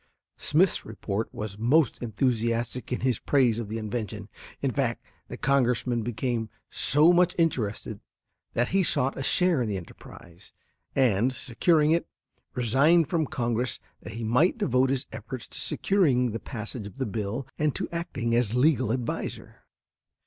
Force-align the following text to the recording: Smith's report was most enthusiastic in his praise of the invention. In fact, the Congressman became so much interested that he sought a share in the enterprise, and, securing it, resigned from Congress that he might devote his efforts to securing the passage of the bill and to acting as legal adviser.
Smith's 0.37 0.83
report 0.83 1.31
was 1.31 1.59
most 1.59 2.01
enthusiastic 2.01 2.91
in 2.91 3.01
his 3.01 3.19
praise 3.19 3.59
of 3.59 3.69
the 3.69 3.77
invention. 3.77 4.29
In 4.59 4.71
fact, 4.71 5.05
the 5.27 5.37
Congressman 5.37 6.01
became 6.01 6.49
so 6.71 7.13
much 7.13 7.35
interested 7.37 7.99
that 8.55 8.69
he 8.69 8.81
sought 8.81 9.15
a 9.15 9.21
share 9.21 9.61
in 9.61 9.69
the 9.69 9.77
enterprise, 9.77 10.53
and, 10.95 11.31
securing 11.31 11.91
it, 11.91 12.07
resigned 12.55 13.09
from 13.11 13.27
Congress 13.27 13.79
that 14.01 14.13
he 14.13 14.23
might 14.23 14.57
devote 14.57 14.89
his 14.89 15.05
efforts 15.11 15.47
to 15.49 15.59
securing 15.61 16.31
the 16.31 16.39
passage 16.39 16.87
of 16.87 16.97
the 16.97 17.05
bill 17.05 17.45
and 17.59 17.75
to 17.75 17.87
acting 17.91 18.33
as 18.33 18.55
legal 18.55 18.91
adviser. 18.91 19.67